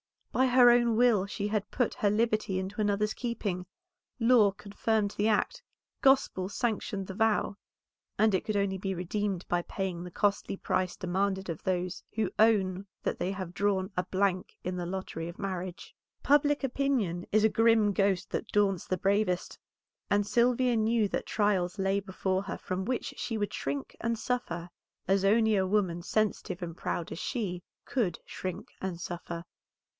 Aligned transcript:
By 0.31 0.47
her 0.47 0.71
own 0.71 0.95
will 0.95 1.27
she 1.27 1.49
had 1.49 1.69
put 1.69 1.93
her 1.95 2.09
liberty 2.09 2.57
into 2.57 2.81
another's 2.81 3.13
keeping; 3.13 3.67
law 4.17 4.51
confirmed 4.51 5.11
the 5.11 5.27
act, 5.27 5.61
gospel 6.01 6.49
sanctioned 6.49 7.05
the 7.05 7.13
vow, 7.13 7.57
and 8.17 8.33
it 8.33 8.45
could 8.45 8.55
only 8.55 8.77
be 8.79 8.95
redeemed 8.95 9.45
by 9.47 9.61
paying 9.61 10.03
the 10.03 10.09
costly 10.09 10.55
price 10.57 10.95
demanded 10.95 11.49
of 11.49 11.61
those 11.63 12.01
who 12.15 12.31
own 12.39 12.87
that 13.03 13.19
they 13.19 13.31
have 13.33 13.53
drawn 13.53 13.91
a 13.95 14.03
blank 14.05 14.55
in 14.63 14.75
the 14.77 14.85
lottery 14.87 15.27
of 15.27 15.37
marriage. 15.37 15.93
Public 16.23 16.63
opinion 16.63 17.27
is 17.31 17.43
a 17.43 17.49
grim 17.49 17.91
ghost 17.91 18.31
that 18.31 18.47
daunts 18.47 18.87
the 18.87 18.97
bravest, 18.97 19.59
and 20.09 20.25
Sylvia 20.25 20.77
knew 20.77 21.09
that 21.09 21.27
trials 21.27 21.77
lay 21.77 21.99
before 21.99 22.41
her 22.43 22.57
from 22.57 22.85
which 22.85 23.13
she 23.17 23.37
would 23.37 23.53
shrink 23.53 23.97
and 23.99 24.17
suffer, 24.17 24.69
as 25.07 25.23
only 25.23 25.57
a 25.57 25.67
woman 25.67 26.01
sensitive 26.01 26.63
and 26.63 26.75
proud 26.77 27.11
as 27.11 27.19
she 27.19 27.61
could 27.85 28.17
shrink 28.25 28.69
and 28.81 28.99
suffer. 28.99 29.43